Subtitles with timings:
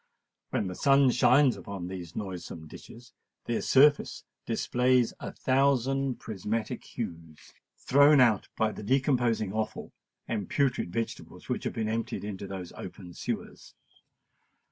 [0.49, 3.13] When the sun shines upon these noisome ditches,
[3.45, 9.93] their surface displays a thousand prismatic hues, thrown out by the decomposing offal
[10.27, 13.75] and putrid vegetables which have been emptied into those open sewers.